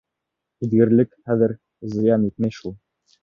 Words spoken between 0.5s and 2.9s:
Һиҙгерлек, хәйер, зыян итмәй шул.